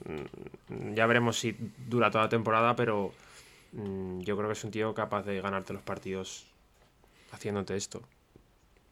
[0.68, 1.57] mm, ya veremos si
[1.88, 3.12] dura toda la temporada, pero
[3.72, 6.44] mm, yo creo que es un tío capaz de ganarte los partidos
[7.31, 8.02] haciéndote esto.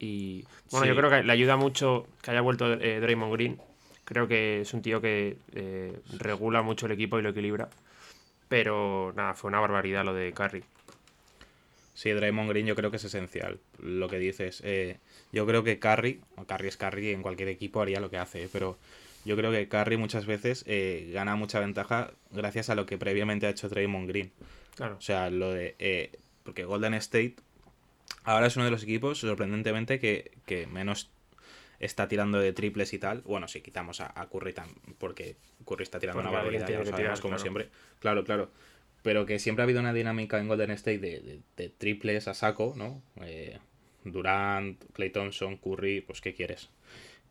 [0.00, 0.88] Y bueno, Sí.
[0.88, 3.60] yo creo que le ayuda mucho que haya vuelto eh, Draymond Green.
[4.04, 7.68] Creo que es un tío que eh, regula mucho el equipo y lo equilibra.
[8.48, 10.64] Pero nada, fue una barbaridad lo de Curry.
[11.94, 14.62] Sí, Draymond Green yo creo que es esencial, lo que dices.
[14.64, 14.96] Eh,
[15.32, 18.48] yo creo que Curry, o Curry es Curry, en cualquier equipo haría lo que hace,
[18.50, 18.78] pero
[19.24, 23.46] yo creo que Curry muchas veces eh, gana mucha ventaja gracias a lo que previamente
[23.46, 24.32] ha hecho Draymond Green.
[24.76, 24.96] Claro.
[24.96, 25.74] O sea, lo de...
[25.78, 26.10] eh,
[26.42, 27.36] porque Golden State
[28.24, 31.10] ahora es uno de los equipos, sorprendentemente, que, que menos
[31.78, 33.22] está tirando de triples y tal.
[33.22, 36.66] Bueno, si quitamos a, a Curry tam- porque Curry está tirando Porque una barbaridad, ya
[36.66, 37.42] tiene lo que sabemos tirar, como claro.
[37.42, 37.68] siempre.
[38.00, 38.50] Claro, claro.
[39.02, 42.34] Pero que siempre ha habido una dinámica en Golden State de, de- de triples a
[42.34, 43.02] saco, ¿no?
[43.22, 43.58] Eh,
[44.04, 46.68] Durant, Clay Thompson, Curry, pues ¿qué quieres?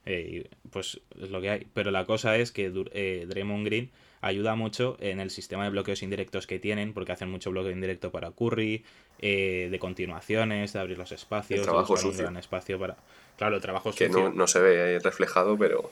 [0.05, 1.67] Eh, pues es lo que hay.
[1.73, 6.03] Pero la cosa es que eh, Draymond Green ayuda mucho en el sistema de bloqueos
[6.03, 8.83] indirectos que tienen, porque hacen mucho bloqueo indirecto para Curry,
[9.19, 12.97] eh, de continuaciones, de abrir los espacios, El de trabajo un gran espacio para.
[13.37, 14.29] Claro, el trabajo Que sucio.
[14.29, 15.89] no, no se ve reflejado, pero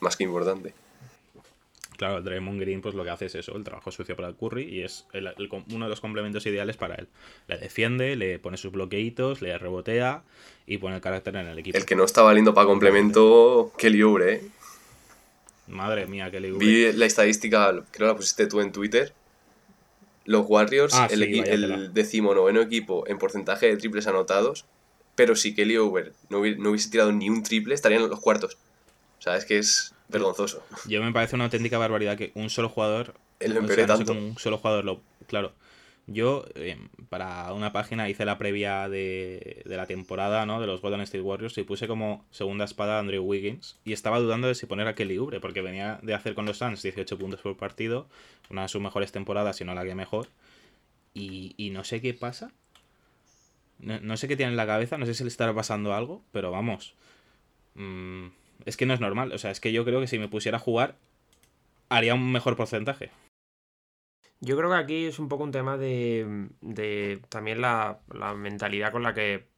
[0.00, 0.74] más que importante.
[1.96, 4.82] Claro, Draymond Green pues lo que hace es eso, el trabajo sucio para Curry y
[4.82, 5.32] es el-
[5.72, 7.06] uno de los complementos ideales para él.
[7.46, 10.24] Le defiende, le pone sus bloqueitos, le rebotea
[10.66, 11.78] y pone el carácter en el equipo.
[11.78, 14.42] El que no está valiendo para complemento, Kelly Oubre, ¿eh?
[15.66, 19.12] Madre mía, que le Vi la estadística, creo que la pusiste tú en Twitter.
[20.26, 24.64] Los Warriors, Ah, el, sí, el decimonoveno equipo en porcentaje de triples anotados,
[25.14, 28.20] pero si Kelly Oubre no, hubi- no hubiese tirado ni un triple, estarían en los
[28.20, 28.56] cuartos.
[29.18, 30.64] O sea, es que es vergonzoso.
[30.86, 33.14] Yo me parece una auténtica barbaridad que un solo jugador.
[33.40, 35.00] Lo o sea, no sé un solo jugador lo.
[35.26, 35.52] Claro.
[36.06, 40.60] Yo, eh, para una página, hice la previa de, de la temporada, ¿no?
[40.60, 43.78] De los Golden State Warriors y puse como segunda espada a Andrew Wiggins.
[43.84, 46.58] Y estaba dudando de si poner a Kelly Oubre, porque venía de hacer con los
[46.58, 48.06] Suns 18 puntos por partido,
[48.50, 50.28] una de sus mejores temporadas, si no la que mejor.
[51.14, 52.52] Y, y no sé qué pasa.
[53.78, 56.22] No, no sé qué tiene en la cabeza, no sé si le estará pasando algo,
[56.32, 56.94] pero vamos.
[57.74, 58.26] mm,
[58.66, 59.32] es que no es normal.
[59.32, 60.96] O sea, es que yo creo que si me pusiera a jugar,
[61.88, 63.10] haría un mejor porcentaje.
[64.40, 68.92] Yo creo que aquí es un poco un tema de, de también la, la mentalidad
[68.92, 69.48] con la que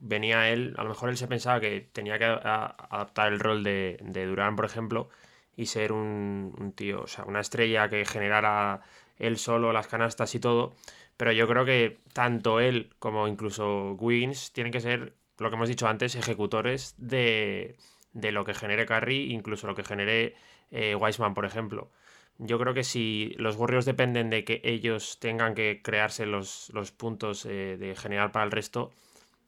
[0.00, 0.74] venía él.
[0.78, 4.56] A lo mejor él se pensaba que tenía que adaptar el rol de, de Durán,
[4.56, 5.08] por ejemplo,
[5.56, 8.80] y ser un, un tío, o sea, una estrella que generara
[9.18, 10.74] él solo las canastas y todo.
[11.16, 15.68] Pero yo creo que tanto él como incluso Wiggins tienen que ser, lo que hemos
[15.68, 17.76] dicho antes, ejecutores de,
[18.12, 20.34] de lo que genere Curry, incluso lo que genere
[20.70, 21.90] eh, Wiseman, por ejemplo.
[22.38, 26.90] Yo creo que si los Warriors dependen de que ellos tengan que crearse los, los
[26.90, 28.90] puntos eh, de general para el resto,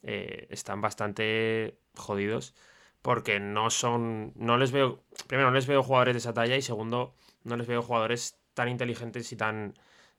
[0.03, 2.55] eh, están bastante jodidos
[3.03, 6.63] porque no son, no les veo, primero no les veo jugadores de esa talla y
[6.63, 9.75] segundo no les veo jugadores tan inteligentes y tan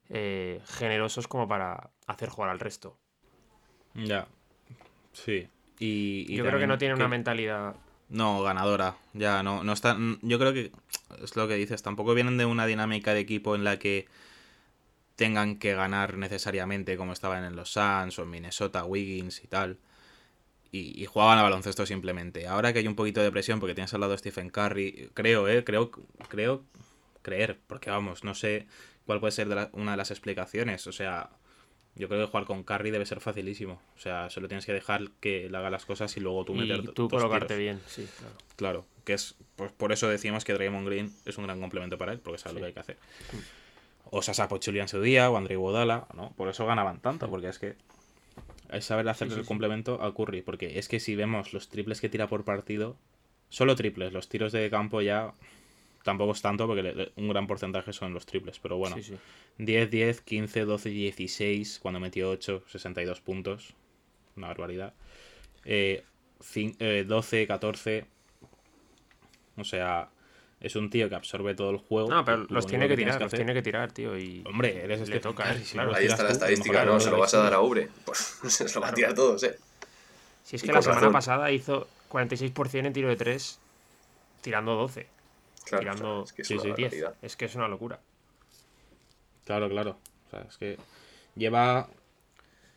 [0.10, 3.00] eh, generosos como para hacer jugar al resto.
[3.96, 4.28] Ya.
[5.14, 5.48] Sí.
[5.80, 7.76] Y, y Yo creo que no tienen una mentalidad
[8.10, 8.98] No, ganadora.
[9.14, 10.20] Ya, no, no están.
[10.22, 10.72] Yo creo que
[11.24, 11.82] es lo que dices.
[11.84, 14.08] Tampoco vienen de una dinámica de equipo en la que
[15.16, 19.78] tengan que ganar necesariamente, como estaban en los Suns o en Minnesota, Wiggins y tal.
[20.72, 22.48] Y, y jugaban a baloncesto simplemente.
[22.48, 25.64] Ahora que hay un poquito de presión porque tienes al lado Stephen Curry, creo, eh,
[25.64, 25.92] creo,
[26.28, 26.64] creo,
[27.22, 28.68] creer, porque vamos, no sé
[29.06, 30.86] cuál puede ser una de las explicaciones.
[30.88, 31.30] O sea,
[31.96, 33.82] yo creo que jugar con Curry debe ser facilísimo.
[33.96, 36.82] O sea, solo tienes que dejar que él haga las cosas y luego tú meter
[36.84, 37.60] y tú colocarte tiros.
[37.60, 38.36] bien, sí, claro.
[38.56, 42.12] Claro, que es pues por eso decimos que Draymond Green es un gran complemento para
[42.12, 42.60] él, porque sabe Sí.
[42.60, 42.98] lo que hay que hacer.
[44.12, 46.32] O Sasa Pochuli en su día, o André Iguodala, ¿no?
[46.36, 47.76] Por eso ganaban tanto, porque es que
[48.72, 51.70] es saber hacer Sí, sí, el complemento a Curry, porque es que si vemos los
[51.70, 52.98] triples que tira por partido,
[53.50, 55.34] solo triples, los tiros de campo ya
[56.06, 59.04] tampoco es tanto, porque le- le- un gran porcentaje son los triples, pero bueno, Sí,
[59.04, 59.16] sí.
[59.58, 63.74] 10, 10, 15, 12, 16, cuando metió 8, 62 puntos.
[64.38, 64.94] Una barbaridad.
[65.66, 66.04] Eh,
[66.80, 68.06] eh, 12, 14.
[69.58, 70.10] O sea,
[70.60, 72.10] es un tío que absorbe todo el juego.
[72.10, 74.18] No, pero Lo los tiene que tirar, los hacer- tiene que tirar, tío.
[74.18, 75.90] Y Hombre, eres le Stephen toca, eh, si claro.
[75.90, 77.00] los Ahí está la tú, estadística, eres ¿no?
[77.00, 77.62] Se lo vas a dar a.
[77.62, 77.90] Ubre.
[78.06, 78.18] Pues
[78.50, 79.58] se lo va a tirar todos, ¿eh?
[80.44, 81.14] Si es que la semana razón.
[81.14, 83.60] pasada hizo 46% en tiro de 3,
[84.42, 85.08] tirando 12.
[85.66, 86.98] Claro, tirando es que es sí, una sí, 10.
[86.98, 87.18] barbaridad.
[87.22, 88.02] Es que es una locura.
[89.46, 90.00] Claro, claro.
[90.28, 90.80] O sea, es que
[91.36, 91.90] lleva.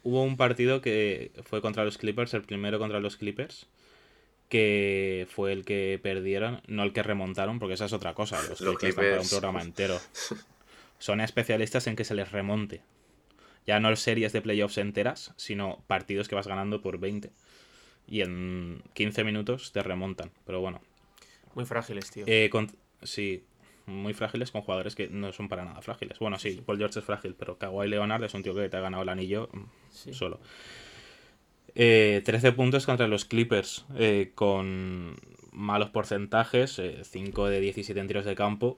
[0.03, 3.67] Hubo un partido que fue contra los Clippers, el primero contra los Clippers,
[4.49, 8.43] que fue el que perdieron, no el que remontaron, porque esa es otra cosa.
[8.43, 9.31] Los, Los Clippers dan para un Clippers.
[9.31, 10.01] programa entero.
[10.99, 12.83] Son especialistas en que se les remonte.
[13.67, 17.31] Ya no series de playoffs enteras, sino partidos que vas ganando por 20.
[18.07, 20.31] Y en 15 minutos te remontan.
[20.47, 20.81] Pero bueno.
[21.55, 22.25] Muy frágiles, tío.
[22.27, 22.71] Eh, con-
[23.03, 23.45] sí,
[23.87, 26.19] muy frágiles con jugadores que no son para nada frágiles.
[26.19, 28.81] Bueno, sí, Paul George es frágil, pero Kawhi Leonard es un tío que te ha
[28.81, 30.13] ganado el anillo mm, Sí.
[30.13, 30.41] solo.
[31.75, 35.17] Eh, 13 puntos contra los Clippers, eh, con
[35.53, 38.77] malos porcentajes, 5 de 17 en tiros de campo.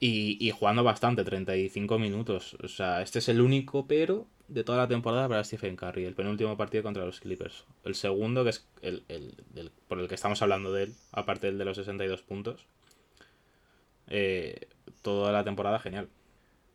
[0.00, 2.56] Y, y jugando bastante, 35 minutos.
[2.62, 6.04] O sea, este es el único pero de toda la temporada para Stephen Curry.
[6.06, 7.64] El penúltimo partido contra los Clippers.
[7.84, 9.34] El segundo, que es el, el-
[9.88, 12.66] por el que estamos hablando de él, aparte del de los 62 puntos.
[14.08, 14.68] eh,
[15.02, 16.08] toda la temporada genial.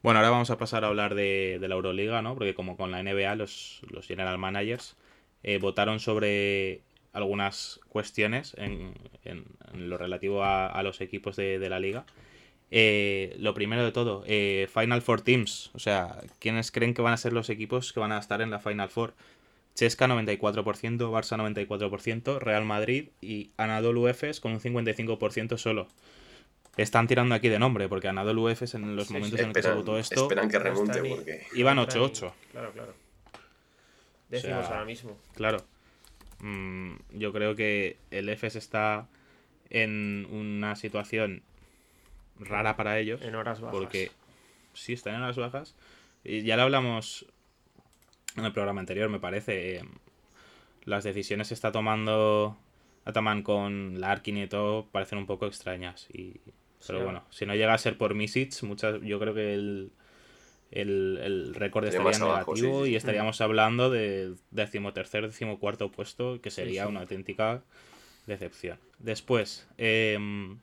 [0.01, 2.33] Bueno, ahora vamos a pasar a hablar de, de la Euroliga, ¿no?
[2.35, 4.95] Porque como con la NBA, los, los general managers
[5.43, 6.81] eh, votaron sobre
[7.13, 12.05] algunas cuestiones en, en- en lo relativo a, a los equipos de, de la liga.
[12.75, 15.69] Eh, lo primero de todo, eh, Final Four Teams.
[15.75, 18.49] O sea, ¿quiénes creen que van a ser los equipos que van a estar en
[18.49, 19.13] la Final Four?
[19.75, 25.87] Chesca 94%, Barça 94%, Real Madrid y Anadolu Efes con un 55% solo.
[26.75, 29.43] Están tirando aquí de nombre, porque Anadolu Efes en los Sí, momentos sí.
[29.43, 31.43] en los que se Esperan, votó esto esperan que remonte porque...
[31.53, 32.31] iban no está ni- 8-8.
[32.51, 32.93] Claro, claro.
[34.29, 35.15] Decimos sea, ahora mismo.
[35.35, 35.57] Claro.
[36.39, 39.07] Mm, yo creo que el EFES está
[39.69, 41.43] en una situación
[42.39, 43.21] rara para ellos.
[43.21, 43.77] En horas bajas.
[43.79, 44.11] Porque
[44.73, 45.75] sí, están en horas bajas.
[46.23, 47.25] Y ya lo hablamos
[48.37, 49.75] en el programa anterior, me parece.
[49.77, 49.81] eh,
[50.85, 52.57] las decisiones que está tomando
[53.05, 56.07] Ataman con Larkin y todo parecen un poco extrañas.
[56.11, 56.41] Y,
[56.85, 57.03] pero Sí.
[57.05, 59.91] bueno, si no llega a ser por Misic, muchas, yo creo que el,
[60.71, 62.91] el, el récord Estaría abajo, negativo sí, sí, sí.
[62.91, 66.89] y estaríamos hablando de decimotercer, decimocuarto puesto, que sería sí.
[66.89, 67.61] una auténtica
[68.27, 68.77] decepción.
[68.99, 70.59] Después, em,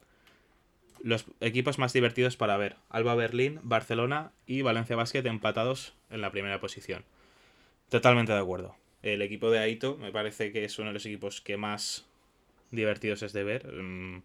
[1.03, 2.77] los equipos más divertidos para ver.
[2.89, 7.05] Alba Berlín, Barcelona y Valencia Basket empatados en la primera posición.
[7.89, 8.77] Totalmente de acuerdo.
[9.03, 12.07] El equipo de Aito me parece que es uno de los equipos que más
[12.71, 13.67] divertidos es de ver.
[13.73, 14.23] mm,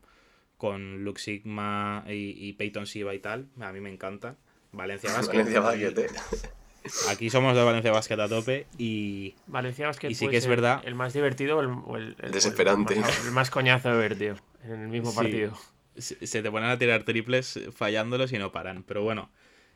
[0.57, 3.47] Con Lux Sigma y, y Peyton Siva y tal.
[3.59, 4.35] A mí me encanta.
[4.71, 5.37] Valencia Basket.
[5.37, 6.07] Valencia Basket, eh.
[7.09, 10.81] Aquí somos de Valencia Basket a tope y Valencia Basket Y sí que es verdad.
[10.85, 12.93] El más divertido o el, o el- el- Desesperante.
[12.93, 14.35] El más, el más coñazo de ver, tío.
[14.63, 15.15] En el mismo Sí.
[15.17, 15.57] partido.
[15.97, 18.83] Se te ponen a tirar triples fallándolos y no paran.
[18.83, 19.29] Pero bueno,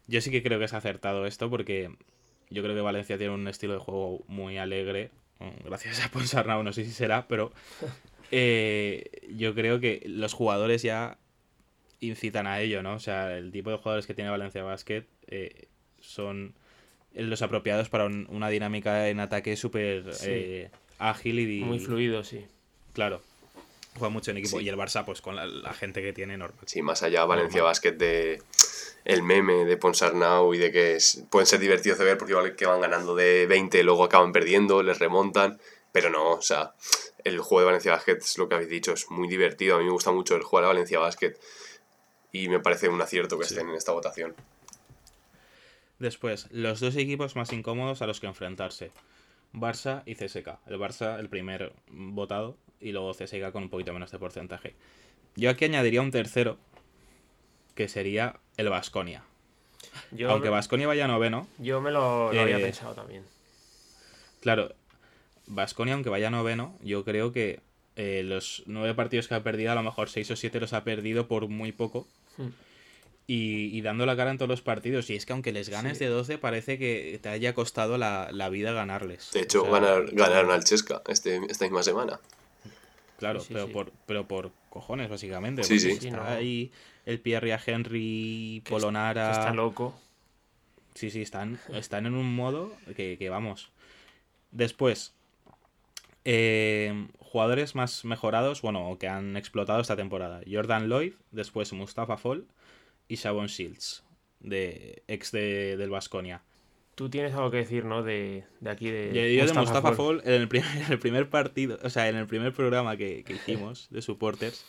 [0.08, 1.92] yo sí que creo que es acertado esto porque
[2.50, 5.12] yo creo que Valencia tiene un estilo de juego muy alegre.
[5.40, 7.52] mm, Gracias a Ponsarnau, no sé si será, pero
[8.32, 9.06] eh,
[9.36, 11.18] yo creo que los jugadores ya
[12.00, 12.94] incitan a ello, ¿no?
[12.94, 15.68] O sea, el tipo de jugadores que tiene Valencia Basket eh,
[16.00, 16.54] son
[17.14, 20.28] los apropiados para un- una dinámica en ataque súper Sí.
[20.30, 22.46] eh, ágil y Muy fluido, sí.
[22.94, 23.22] Claro.
[24.00, 24.58] Juega mucho en equipo.
[24.60, 24.66] Sí.
[24.66, 26.64] Y el Barça, pues con la, la gente que tiene normal.
[26.66, 27.62] Sí, más allá Valencia.
[27.64, 28.42] Basket de
[29.06, 32.56] el meme de Ponsarnau y de que es- pueden ser divertidos de ver porque igual
[32.56, 35.60] que van ganando de 20 luego acaban perdiendo, les remontan,
[35.92, 36.74] pero no, o sea,
[37.24, 39.86] el juego de Valencia Basket es lo que habéis dicho, es muy divertido, a mí
[39.86, 41.34] me gusta mucho el jugar a Valencia Basket
[42.32, 43.54] y me parece un acierto que Sí.
[43.56, 44.36] estén en esta votación.
[45.98, 48.92] Después, los dos equipos más incómodos a los que enfrentarse.
[49.54, 50.60] Barça y CSK.
[50.68, 54.76] El Barça, el primer votado, y luego CSK con un poquito menos de porcentaje.
[55.36, 56.58] Yo aquí añadiría un tercero,
[57.76, 59.24] que sería el Vasconia.
[60.12, 63.24] Yo, Aunque Vasconia vaya noveno, yo me lo, lo había Eh, pensado también.
[64.42, 64.74] claro,
[65.48, 67.60] Vasconia, aunque vaya noveno, yo creo que
[67.96, 70.84] eh, los nueve partidos que ha perdido, a lo mejor seis o siete los ha
[70.84, 72.08] perdido por muy poco.
[72.38, 72.50] Hmm.
[73.28, 75.08] Y, y dando la cara en todos los partidos.
[75.12, 76.06] Y es que aunque les ganes Sí.
[76.06, 79.30] de 12, parece que te haya costado la, la vida ganarles.
[79.34, 82.20] De hecho, O sea, ganar- ganaron al Chesca este, esta misma semana.
[83.20, 83.74] Claro, Sí, sí, pero, sí.
[83.74, 85.64] Por, pero por cojones, básicamente.
[85.64, 86.08] Sí, porque sí.
[86.08, 86.30] Está no.
[86.30, 86.72] ahí
[87.06, 89.32] el Pierre a Henry, Que Polonara.
[89.32, 90.00] Que está loco.
[90.96, 93.72] Sí, sí, están, están en un modo que, que vamos.
[94.52, 95.14] Después,
[96.26, 100.42] eh, jugadores más mejorados, bueno, que han explotado esta temporada.
[100.50, 102.46] Jordan Lloyd, después Mustafa Fall
[103.08, 104.04] y Shavon Shields,
[104.40, 106.42] de, ex de, del Vasconia.
[107.00, 108.04] Tú tienes algo que decir, ¿no?
[108.04, 109.08] De, de aquí, de.
[109.14, 110.20] Yo, yo de Mustafa Fall.
[110.20, 113.24] Fall, en el, primer, en el primer partido, o sea, en el primer programa que,
[113.24, 114.66] que hicimos de supporters,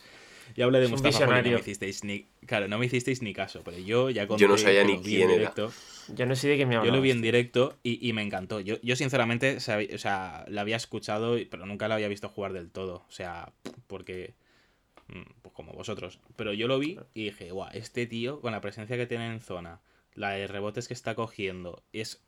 [0.54, 3.20] yo hablé de Es Mustafa Fall y no me hicisteis ni, claro, no me hicisteis
[3.20, 5.38] ni caso, pero yo ya conté Yo no sabía ni lo vi en quién era.
[5.38, 5.72] directo.
[6.14, 6.98] Yo no sé de qué me Yo hablabas.
[6.98, 8.60] lo vi en directo y, y me encantó.
[8.60, 12.52] Yo, yo sinceramente, o sea, la había escuchado, y- pero nunca la había visto jugar
[12.52, 13.04] del todo.
[13.08, 13.52] O sea,
[13.88, 14.34] porque...
[15.08, 16.20] mm, Pues como vosotros.
[16.36, 19.40] Pero yo lo vi y dije, guau, este tío, con la presencia que tiene en
[19.40, 19.80] zona,
[20.14, 22.20] la de rebotes que está cogiendo, es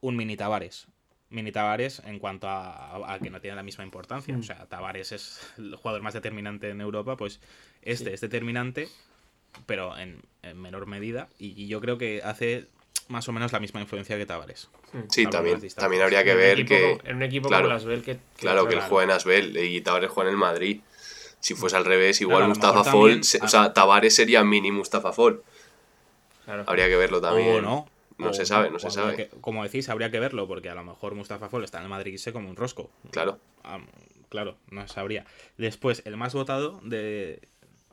[0.00, 0.86] un mini Tavares.
[1.30, 4.36] Mini Tavares en cuanto a, a que no tiene la misma importancia.
[4.36, 4.40] Mm.
[4.40, 7.40] O sea, Tavares es el jugador más determinante en Europa, pues
[7.82, 8.14] este Sí.
[8.14, 8.88] es determinante,
[9.66, 11.28] pero en, en menor medida.
[11.38, 12.66] Y, y yo creo que hace
[13.08, 14.68] más o menos la misma influencia que Tavares.
[14.92, 14.98] Mm.
[15.08, 16.68] Sí, también, también habría que ver equipo
[17.00, 17.08] que...
[17.10, 18.16] en un equipo claro, como las Bell que.
[18.16, 20.80] que- Claro, que él juega en Asbel y Tavares juega en el Madrid.
[21.40, 24.70] Si fuese al revés, igual Claro, Mustafa Fall, también- se- o sea, Tavares sería mini
[24.70, 25.42] Mustafa Fall.
[26.54, 26.64] Claro.
[26.68, 27.56] Habría que verlo también.
[27.56, 27.88] O no.
[28.18, 29.16] No O se sabe, no se sabe.
[29.16, 31.88] que- como decís, habría que verlo, porque a lo mejor Mustafa Fall está en el
[31.90, 32.90] Madrid y se como un rosco.
[33.10, 33.38] Claro.
[34.28, 35.24] Claro, no sabría.
[35.58, 37.40] Después, el más votado de,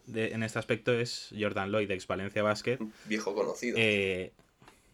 [0.07, 2.79] de- en este aspecto es Jordan Lloyd, ex Valencia Basket.
[3.05, 3.77] Viejo conocido.
[3.79, 4.31] Eh,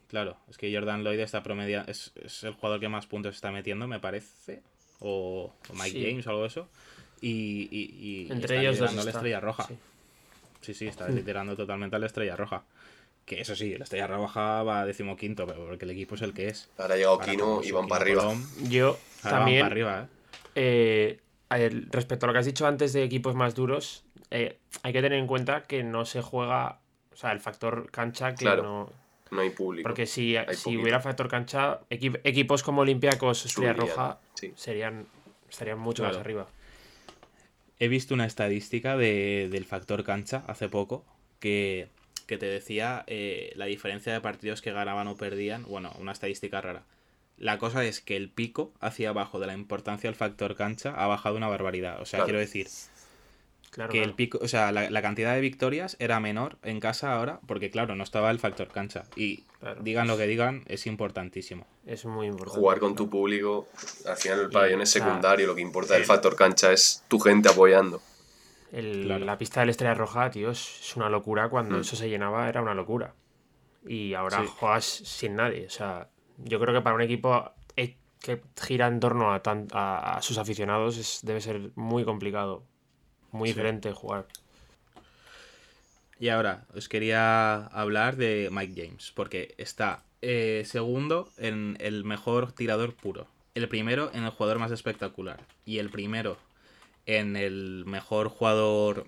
[0.09, 3.51] claro, es que Jordan Lloyd está promedia es, es el jugador que más puntos está
[3.51, 4.61] metiendo, me parece.
[4.99, 6.05] O, o Mike Sí.
[6.07, 6.69] James o algo de eso.
[7.21, 8.93] Y, y- y Entre está ellos dos.
[9.05, 9.63] la estrella roja.
[9.67, 9.75] Sí.
[10.61, 12.63] Sí, sí, está liderando totalmente a la Estrella Roja.
[13.25, 16.33] Que eso sí, la Estrella Roja va a decimoquinto, pero porque el equipo es el
[16.33, 16.69] que es.
[16.77, 18.33] Ahora ha llegado Kino y van para arriba.
[18.69, 20.07] Yo ahora van también, para arriba, ¿eh?
[20.55, 24.57] eh, a ver, respecto a lo que has dicho antes de equipos más duros, eh,
[24.83, 26.79] hay que tener en cuenta que no se juega,
[27.13, 28.63] o sea, el factor cancha que Claro.
[28.63, 29.05] no...
[29.31, 29.87] No hay público.
[29.89, 34.53] Porque si, si hubiera factor cancha, equi- equipos como Olympiacos, Estrella Roja, sí.
[34.55, 35.07] serían,
[35.49, 36.45] estarían mucho más arriba.
[37.79, 41.03] He visto una estadística de- del factor cancha hace poco
[41.39, 41.89] que,
[42.25, 45.63] que te decía eh, la diferencia de partidos que ganaban o perdían.
[45.63, 46.83] Bueno, una estadística rara.
[47.37, 51.07] La cosa es que el pico hacia abajo de la importancia del factor cancha ha
[51.07, 52.01] bajado una barbaridad.
[52.01, 52.25] O sea, Claro.
[52.27, 52.67] quiero decir
[53.71, 57.11] Claro, que el pico, o sea, la, la cantidad de victorias era menor en casa
[57.11, 59.03] ahora porque, claro, no estaba el factor cancha.
[59.17, 59.81] Y Claro.
[59.83, 61.67] digan lo que digan, es importantísimo.
[61.85, 62.57] Es muy importante.
[62.61, 63.67] Jugar con tu público,
[64.07, 67.49] al final el pabellón es secundario, lo que importa del factor cancha es tu gente
[67.49, 68.01] apoyando.
[68.71, 69.25] El- Claro.
[69.25, 71.49] La pista del Estrella Roja, tío, es una locura.
[71.49, 71.81] Cuando Mm.
[71.81, 73.13] eso se llenaba era una locura.
[73.87, 74.47] Y ahora Sí.
[74.57, 75.65] juegas sin nadie.
[75.67, 79.67] O sea, yo creo que para un equipo eh, que gira en torno a, tan-
[79.71, 82.63] a, a sus aficionados es- debe ser muy complicado.
[83.31, 83.53] Muy Sí.
[83.53, 84.25] diferente jugar.
[86.19, 92.51] Y ahora os quería hablar de Mike James, porque está eh, segundo en el mejor
[92.53, 96.37] tirador puro, el primero en el jugador más espectacular y el primero
[97.05, 99.05] en el mejor jugador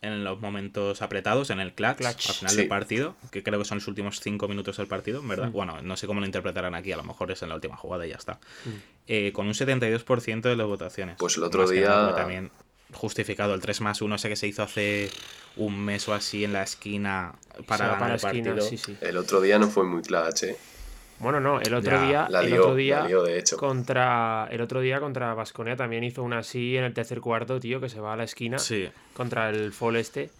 [0.00, 2.28] en los momentos apretados, en el clutch, Clutch.
[2.28, 2.56] al final Sí.
[2.58, 5.48] del partido, que creo que son los últimos cinco minutos del partido, ¿verdad?
[5.48, 5.52] Mm.
[5.52, 8.06] Bueno, no sé cómo lo interpretarán aquí, a lo mejor es en la última jugada
[8.06, 8.34] y ya está.
[8.64, 8.68] Mm.
[9.08, 11.16] Eh, con un 72% de las votaciones.
[11.18, 12.50] Pues el otro Más día- nada, también
[12.92, 15.10] justificado el 3 más 1 ese que se hizo hace
[15.56, 17.34] un mes o así en la esquina
[17.66, 18.68] para ganar para la el esquina, partido.
[18.70, 18.96] sí, sí.
[19.00, 20.56] El otro día no fue muy clutch, ¿eh?
[21.20, 23.56] Bueno, no, el otro Ya, día, La el lió, otro día la lió, de hecho.
[23.56, 27.80] contra el otro día contra Vasconia también hizo una así en el tercer cuarto, tío,
[27.80, 30.30] que se va a la esquina Sí, contra el fall este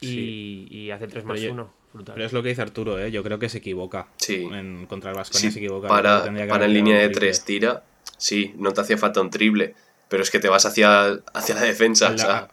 [0.00, 0.66] y, Sí.
[0.70, 1.74] y hace el 3 Pero más yo- 1.
[1.92, 2.14] Brutal.
[2.14, 3.10] pero es lo que dice Arturo, ¿eh?
[3.12, 4.08] yo creo que se equivoca.
[4.16, 4.48] Sí.
[4.50, 5.88] En, contra el Vasconia Sí, se equivoca.
[5.88, 7.84] para, para en línea de tres tira,
[8.16, 9.74] sí, no te hacía falta un triple,
[10.08, 12.48] pero es que te vas hacia, hacia la defensa, La- o sea,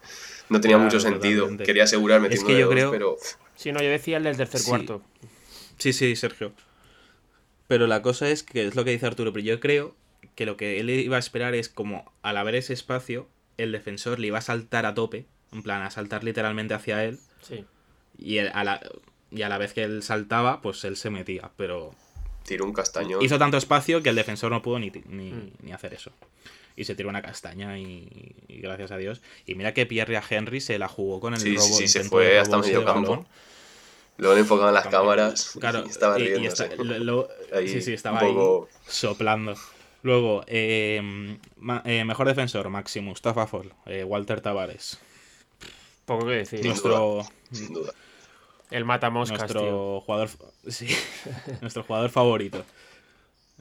[0.49, 1.39] no tenía Claro, mucho sentido.
[1.43, 1.63] totalmente.
[1.63, 3.15] Quería asegurar Es que yo dos, creo- pero
[3.55, 4.69] Sí, no, yo decía el del tercer Sí.
[4.69, 5.01] cuarto.
[5.77, 6.51] Sí, sí, Sergio.
[7.69, 9.95] Pero la cosa es que es lo que dice Arturo, pero yo creo
[10.35, 14.19] que lo que él iba a esperar es como al haber ese espacio, el defensor
[14.19, 17.63] le iba a saltar a tope, en plan, a saltar literalmente hacia él, Sí.
[18.17, 18.81] y él- a la,
[19.31, 21.93] y a la vez que él saltaba, pues él se metía, pero
[22.43, 23.21] tiró un castañón.
[23.21, 25.51] hizo tanto espacio que el defensor no pudo ni, ni, Mm.
[25.61, 26.11] ni hacer eso.
[26.75, 29.21] Y se tiró una castaña y, y gracias a Dios.
[29.45, 31.67] Y mira que Pierre Henry se la jugó con el Sí, robo.
[31.67, 33.09] sí, se fue hasta medio campo.
[33.11, 33.27] balón.
[34.19, 36.65] Luego le enfocaban las cámaras Claro, y estaba y- y riéndose.
[36.65, 39.55] está- lo- lo- Ahí, sí, sí, estaba poco- ahí soplando.
[40.03, 44.99] Luego, eh, ma- eh, mejor defensor, Maximus, Tafafol, eh, Walter Tavares.
[46.05, 46.59] Poco que decir.
[46.59, 47.93] Sin Nuestro, Sin duda.
[48.71, 50.01] El mata moscas, nuestro tío.
[50.01, 50.29] jugador,
[50.67, 50.87] sí,
[51.61, 52.63] nuestro jugador favorito.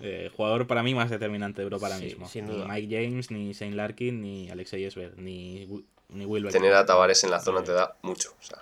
[0.01, 2.29] Eh, jugador para mí más determinante de Europa ahora Sí, mismo.
[2.29, 2.67] sin Ni duda.
[2.69, 5.67] Mike James, ni Shane Larkin, ni Alexei Esber, ni,
[6.11, 6.53] ni Beckman.
[6.53, 8.59] Tener a Tavares en la zona te da mucho, o sea,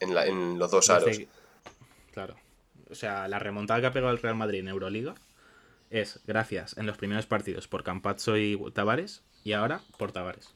[0.00, 1.20] en, la- en los dos aros.
[2.12, 2.34] Claro.
[2.90, 5.14] O sea, la remontada que ha pegado el Real Madrid en Euroliga
[5.90, 10.52] es gracias en los primeros partidos por Campazzo y Tavares y ahora por Tavares,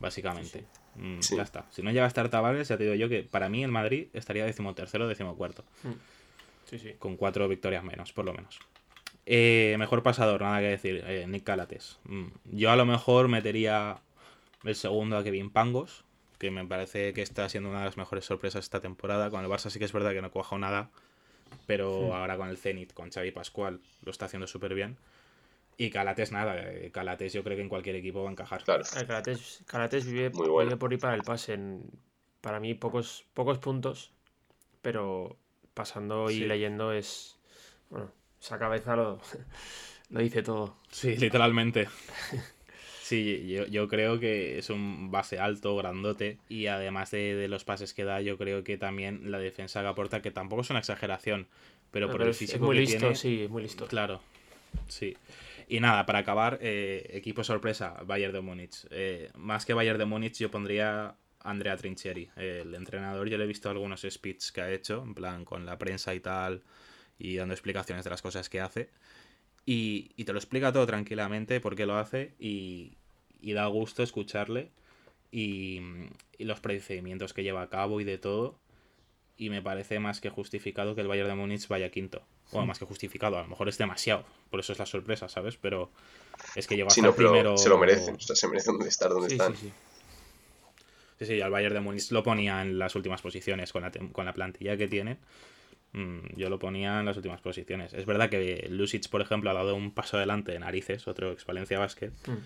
[0.00, 0.64] básicamente.
[0.96, 1.36] Mm, Sí.
[1.36, 1.66] Ya está.
[1.70, 4.08] Si no llega a estar Tavares, ya te digo yo que para mí el Madrid
[4.12, 5.64] estaría decimotercero o decimocuarto,
[6.68, 6.94] Sí, sí.
[6.98, 8.58] con cuatro victorias menos, por lo menos.
[9.26, 11.98] Eh, mejor pasador, nada que decir, eh, Nick Calates.
[12.04, 13.98] Mm, Yo a lo mejor metería
[14.64, 16.04] el segundo a Kevin Pangos,
[16.38, 19.30] que me parece que está siendo una de las mejores sorpresas esta temporada.
[19.30, 20.90] Con el Barça sí que es verdad que no cuajó nada,
[21.66, 24.96] pero ahora con el Zenit, con Xavi Pascual, lo está haciendo súper bien.
[25.76, 28.64] Y Calates nada, eh, Calates yo creo que en cualquier equipo va a encajar.
[28.64, 28.82] Claro.
[29.06, 30.68] Calates, Calates vive, Muy bueno.
[30.70, 31.54] vive por ir para el pase.
[31.54, 31.84] En,
[32.40, 34.10] para mí, pocos, pocos puntos,
[34.82, 35.36] pero
[35.74, 36.44] pasando y Sí.
[36.46, 37.36] leyendo es.
[37.90, 39.20] Bueno, esa cabeza lo,
[40.10, 40.76] lo dice todo.
[40.90, 41.88] Sí, literalmente.
[43.08, 47.64] Sí, yo, yo creo que es un base alto, grandote, y además de, de los
[47.64, 50.80] pases que da, yo creo que también la defensa que aporta, que tampoco es una
[50.80, 51.46] exageración,
[51.90, 53.86] pero por Pero el es, es físico muy que listo, tiene, sí, muy listo.
[53.86, 54.20] Claro,
[54.88, 55.16] sí.
[55.68, 58.86] Y nada, para acabar, eh, equipo sorpresa, Bayern de Múnich.
[58.90, 63.26] Eh, más que Bayern de Múnich, yo pondría Andrea Trinchieri, el entrenador.
[63.30, 66.20] Yo le he visto algunos speeches que ha hecho, en plan con la prensa y
[66.20, 66.62] tal,
[67.18, 68.90] y dando explicaciones de las cosas que hace.
[69.64, 72.97] Y, y te lo explica todo tranquilamente por qué lo hace y,
[73.40, 74.70] y da gusto escucharle
[75.30, 75.80] y,
[76.38, 78.58] y los procedimientos que lleva a cabo y de todo.
[79.36, 82.22] Y me parece más que justificado que el Bayern de Múnich vaya quinto.
[82.50, 84.24] Bueno, más que justificado, a lo mejor es demasiado.
[84.50, 85.56] Por eso es la sorpresa, ¿sabes?
[85.56, 85.90] Pero
[86.56, 87.56] es que llegó Sí, no, primero.
[87.56, 89.54] se lo merecen, o sea, se merecen estar donde Sí, están.
[89.54, 89.72] sí, sí.
[91.20, 94.24] Sí, sí, al Bayern de Múnich lo ponía en las últimas posiciones con la, con
[94.24, 95.18] la plantilla que tiene.
[95.92, 97.92] Mm, yo lo ponía en las últimas posiciones.
[97.92, 101.44] Es verdad que Lucic, por ejemplo, ha dado un paso adelante de narices, otro ex
[101.44, 102.10] Valencia Basket.
[102.26, 102.36] Mm.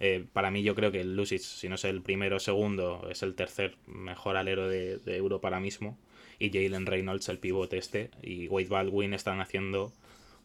[0.00, 3.22] Eh, para mí yo creo que Lucic, si no es el primero o segundo, es
[3.22, 5.98] el tercer mejor alero de, Europa ahora mismo.
[6.38, 9.92] Y Jalen Reynolds, el pivote este, y Wade Baldwin están haciendo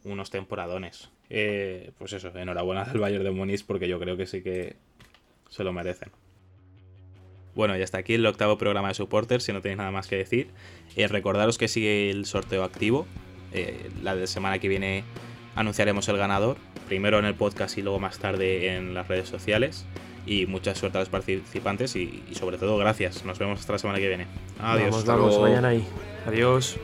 [0.04, 1.10] unos temporadones.
[1.30, 4.76] Eh, pues eso, enhorabuena al Bayern de Múnich porque yo creo que sí que
[5.50, 6.10] se lo merecen.
[7.56, 10.16] Bueno, y hasta aquí el octavo programa de Supporters, si no tenéis nada más que
[10.16, 10.50] decir.
[10.96, 13.08] Eh, recordaros que sigue el sorteo activo.
[14.04, 15.04] La de semana que viene
[15.60, 16.56] anunciaremos el ganador,
[16.88, 19.86] primero en el podcast y luego más tarde en las redes sociales.
[20.26, 23.26] Y mucha suerte a los participantes y, sobre todo gracias.
[23.26, 24.28] Nos vemos hasta la semana que viene.
[24.60, 25.06] Adiós.
[25.06, 25.86] Vamos, vamos, vayan ahí.
[26.26, 26.78] Adiós.